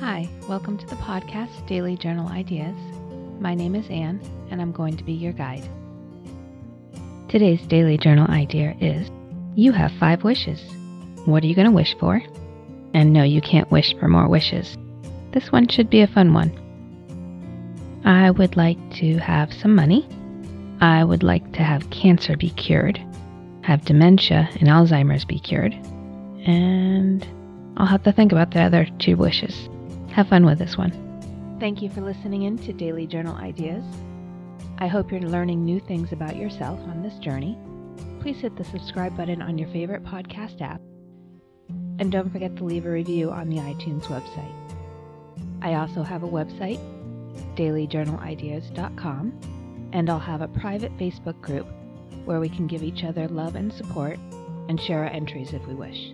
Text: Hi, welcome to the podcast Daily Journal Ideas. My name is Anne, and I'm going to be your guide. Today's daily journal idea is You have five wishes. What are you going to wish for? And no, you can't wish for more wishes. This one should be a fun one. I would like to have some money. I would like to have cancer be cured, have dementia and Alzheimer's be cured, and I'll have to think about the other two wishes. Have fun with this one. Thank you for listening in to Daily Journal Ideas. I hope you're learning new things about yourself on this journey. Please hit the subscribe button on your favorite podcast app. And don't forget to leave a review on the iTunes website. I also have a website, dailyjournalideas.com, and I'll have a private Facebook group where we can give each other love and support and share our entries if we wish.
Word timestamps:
Hi, 0.00 0.30
welcome 0.48 0.78
to 0.78 0.86
the 0.86 0.96
podcast 0.96 1.66
Daily 1.66 1.94
Journal 1.94 2.26
Ideas. 2.26 2.74
My 3.38 3.54
name 3.54 3.74
is 3.74 3.86
Anne, 3.90 4.18
and 4.50 4.58
I'm 4.58 4.72
going 4.72 4.96
to 4.96 5.04
be 5.04 5.12
your 5.12 5.34
guide. 5.34 5.68
Today's 7.28 7.60
daily 7.66 7.98
journal 7.98 8.26
idea 8.30 8.74
is 8.80 9.10
You 9.56 9.72
have 9.72 9.92
five 10.00 10.24
wishes. 10.24 10.62
What 11.26 11.44
are 11.44 11.46
you 11.46 11.54
going 11.54 11.66
to 11.66 11.74
wish 11.74 11.94
for? 12.00 12.22
And 12.94 13.12
no, 13.12 13.24
you 13.24 13.42
can't 13.42 13.70
wish 13.70 13.94
for 14.00 14.08
more 14.08 14.26
wishes. 14.26 14.78
This 15.32 15.52
one 15.52 15.68
should 15.68 15.90
be 15.90 16.00
a 16.00 16.06
fun 16.06 16.32
one. 16.32 16.50
I 18.02 18.30
would 18.30 18.56
like 18.56 18.78
to 19.00 19.18
have 19.18 19.52
some 19.52 19.74
money. 19.74 20.08
I 20.80 21.04
would 21.04 21.22
like 21.22 21.52
to 21.52 21.62
have 21.62 21.90
cancer 21.90 22.38
be 22.38 22.48
cured, 22.48 22.98
have 23.64 23.84
dementia 23.84 24.48
and 24.60 24.68
Alzheimer's 24.70 25.26
be 25.26 25.38
cured, 25.38 25.74
and 26.46 27.22
I'll 27.76 27.84
have 27.84 28.04
to 28.04 28.12
think 28.12 28.32
about 28.32 28.52
the 28.52 28.62
other 28.62 28.88
two 28.98 29.18
wishes. 29.18 29.68
Have 30.12 30.28
fun 30.28 30.44
with 30.44 30.58
this 30.58 30.76
one. 30.76 30.90
Thank 31.60 31.82
you 31.82 31.90
for 31.90 32.00
listening 32.00 32.42
in 32.42 32.58
to 32.58 32.72
Daily 32.72 33.06
Journal 33.06 33.36
Ideas. 33.36 33.84
I 34.78 34.86
hope 34.86 35.12
you're 35.12 35.20
learning 35.20 35.64
new 35.64 35.78
things 35.78 36.12
about 36.12 36.36
yourself 36.36 36.80
on 36.80 37.02
this 37.02 37.18
journey. 37.18 37.56
Please 38.20 38.40
hit 38.40 38.56
the 38.56 38.64
subscribe 38.64 39.16
button 39.16 39.40
on 39.40 39.56
your 39.56 39.68
favorite 39.68 40.02
podcast 40.02 40.60
app. 40.62 40.80
And 41.98 42.10
don't 42.10 42.32
forget 42.32 42.56
to 42.56 42.64
leave 42.64 42.86
a 42.86 42.90
review 42.90 43.30
on 43.30 43.48
the 43.48 43.58
iTunes 43.58 44.04
website. 44.04 44.52
I 45.62 45.74
also 45.74 46.02
have 46.02 46.22
a 46.22 46.28
website, 46.28 46.80
dailyjournalideas.com, 47.56 49.90
and 49.92 50.10
I'll 50.10 50.18
have 50.18 50.40
a 50.40 50.48
private 50.48 50.96
Facebook 50.96 51.40
group 51.40 51.66
where 52.24 52.40
we 52.40 52.48
can 52.48 52.66
give 52.66 52.82
each 52.82 53.04
other 53.04 53.28
love 53.28 53.54
and 53.54 53.72
support 53.72 54.18
and 54.68 54.80
share 54.80 55.04
our 55.04 55.10
entries 55.10 55.52
if 55.52 55.66
we 55.66 55.74
wish. 55.74 56.12